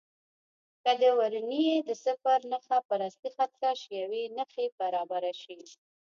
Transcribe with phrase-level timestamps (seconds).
[0.83, 5.59] که د ورنیې د صفر نښه پر اصلي خط کش یوې نښې برابره شي.